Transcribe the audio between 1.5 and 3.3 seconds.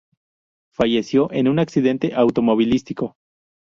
accidente automovilístico.